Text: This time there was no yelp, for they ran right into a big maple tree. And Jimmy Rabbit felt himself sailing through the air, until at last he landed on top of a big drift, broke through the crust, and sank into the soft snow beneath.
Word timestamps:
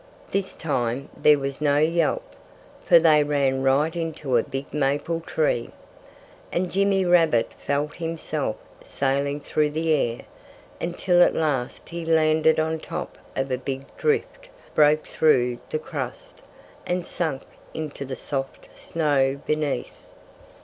This 0.31 0.53
time 0.53 1.09
there 1.15 1.37
was 1.37 1.61
no 1.61 1.77
yelp, 1.77 2.35
for 2.83 2.97
they 2.97 3.23
ran 3.23 3.61
right 3.61 3.95
into 3.95 4.35
a 4.35 4.41
big 4.41 4.73
maple 4.73 5.19
tree. 5.19 5.69
And 6.51 6.71
Jimmy 6.71 7.05
Rabbit 7.05 7.53
felt 7.53 7.93
himself 7.93 8.55
sailing 8.83 9.39
through 9.41 9.69
the 9.69 9.93
air, 9.93 10.21
until 10.81 11.21
at 11.21 11.35
last 11.35 11.89
he 11.89 12.03
landed 12.03 12.59
on 12.59 12.79
top 12.79 13.15
of 13.35 13.51
a 13.51 13.59
big 13.59 13.83
drift, 13.95 14.49
broke 14.73 15.05
through 15.05 15.59
the 15.69 15.77
crust, 15.77 16.41
and 16.87 17.05
sank 17.05 17.43
into 17.75 18.03
the 18.03 18.15
soft 18.15 18.69
snow 18.75 19.39
beneath. 19.45 20.07